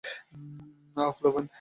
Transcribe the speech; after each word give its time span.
আঃ, 0.97 1.11
পোলাপান। 1.17 1.45